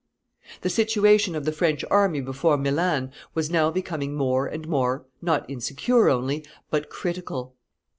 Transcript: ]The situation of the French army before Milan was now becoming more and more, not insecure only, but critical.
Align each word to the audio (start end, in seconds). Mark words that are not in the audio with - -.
]The 0.63 0.71
situation 0.71 1.35
of 1.35 1.45
the 1.45 1.51
French 1.51 1.85
army 1.91 2.21
before 2.21 2.57
Milan 2.57 3.11
was 3.35 3.51
now 3.51 3.69
becoming 3.69 4.15
more 4.15 4.47
and 4.47 4.67
more, 4.67 5.05
not 5.21 5.47
insecure 5.47 6.09
only, 6.09 6.43
but 6.71 6.89
critical. 6.89 7.53